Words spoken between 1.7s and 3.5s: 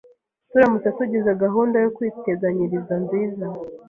yo kwiteganyiriza nziza